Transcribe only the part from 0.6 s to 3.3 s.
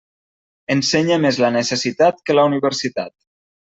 Ensenya més la necessitat que la universitat.